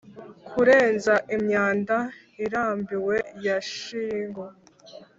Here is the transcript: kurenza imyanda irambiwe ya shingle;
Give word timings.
kurenza 0.49 1.13
imyanda 1.35 1.97
irambiwe 2.43 3.15
ya 3.45 3.57
shingle; 3.73 4.51